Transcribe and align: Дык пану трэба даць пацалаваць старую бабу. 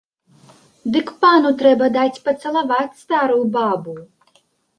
Дык 0.95 1.11
пану 1.25 1.51
трэба 1.59 1.89
даць 1.99 2.21
пацалаваць 2.31 2.99
старую 3.03 3.39
бабу. 3.61 3.93